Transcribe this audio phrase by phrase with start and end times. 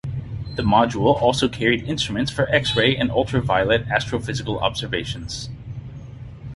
[0.55, 5.49] The module also carried instruments for X-ray and ultraviolet astrophysical observations.